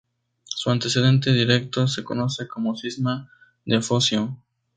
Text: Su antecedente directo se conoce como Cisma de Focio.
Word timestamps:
Su 0.45 0.71
antecedente 0.71 1.31
directo 1.31 1.87
se 1.87 2.03
conoce 2.03 2.47
como 2.47 2.75
Cisma 2.75 3.29
de 3.65 3.81
Focio. 3.83 4.35